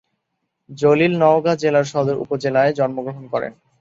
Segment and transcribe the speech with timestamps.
[0.69, 3.53] জলিল নওগাঁ জেলার সদর উপজেলার জন্মগ্রহণ করেন।